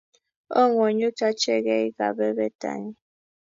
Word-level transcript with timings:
Oo 0.57 0.65
ngwonyut 0.69 1.19
ache 1.29 1.53
kei 1.65 1.87
kebebertanyi 1.97 2.91